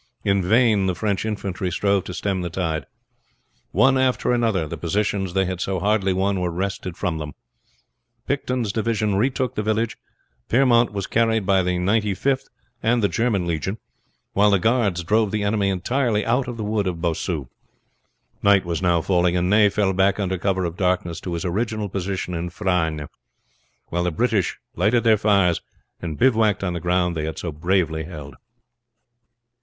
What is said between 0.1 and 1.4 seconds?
In vain the French